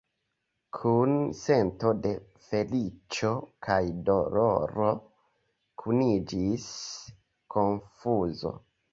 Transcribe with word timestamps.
Kun 0.75 1.11
sento 1.39 1.89
de 2.05 2.13
feliĉo 2.45 3.29
kaj 3.67 3.77
doloro 4.07 4.87
kuniĝis 5.83 6.65
konfuzo. 7.57 8.55